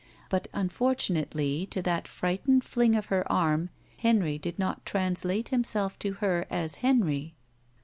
[0.31, 3.69] But, unfortunately, to that frightened fling of her arm
[3.99, 7.35] Henry did not translate himself to her as Henry.